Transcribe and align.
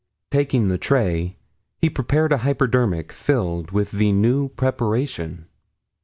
Taking 0.31 0.67
the 0.67 0.79
tray 0.79 1.37
he 1.77 1.87
prepared 1.87 2.33
a 2.33 2.39
hypodermic 2.39 3.11
filled 3.11 3.69
with 3.69 3.91
the 3.91 4.11
new 4.11 4.49
preparation. 4.49 5.45